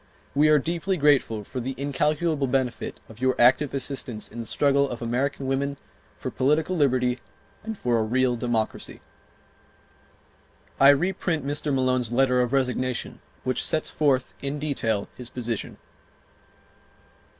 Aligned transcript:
We 0.33 0.49
are 0.49 0.57
deeply 0.57 0.97
grateful 0.97 1.43
for 1.43 1.59
the 1.59 1.75
incalculable 1.77 2.47
benefit 2.47 2.99
of 3.07 3.21
your 3.21 3.39
active 3.39 3.71
assistance 3.71 4.29
in 4.29 4.39
the 4.39 4.47
struggle 4.47 4.89
of 4.89 4.99
American 4.99 5.45
women 5.45 5.77
for 6.17 6.31
political 6.31 6.75
liberty 6.75 7.19
and 7.63 7.77
for 7.77 7.99
a 7.99 8.03
real 8.03 8.35
Democracy." 8.35 8.99
I 10.79 10.89
reprint 10.89 11.45
Mr. 11.45 11.71
Malone's 11.71 12.11
letter 12.11 12.41
of 12.41 12.51
resignation 12.51 13.21
which 13.43 13.63
sets 13.63 13.91
forth 13.91 14.33
in 14.41 14.57
detail 14.57 15.07
his 15.13 15.29
position. 15.29 15.77